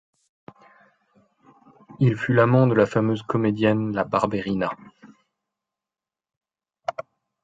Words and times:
Il 1.99 2.17
fut 2.17 2.33
l'amant 2.33 2.65
de 2.65 2.73
la 2.73 2.87
fameuse 2.87 3.21
comédienne 3.21 3.93
La 3.93 4.03
Barberina. 4.03 4.71